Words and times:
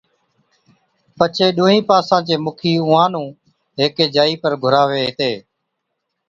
پڇي 1.17 1.47
ڏُونھُون 1.55 1.87
پاسان 1.89 2.21
چي 2.27 2.35
مُکِي 2.45 2.73
اُونھان 2.81 3.09
نُون 3.13 3.27
ھيڪِي 3.79 4.05
جائِي 4.15 4.35
پر 4.41 4.53
گھُراوي 4.63 5.01
ھَتي 5.07 5.31